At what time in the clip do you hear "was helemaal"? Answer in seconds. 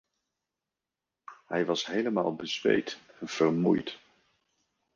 1.65-2.35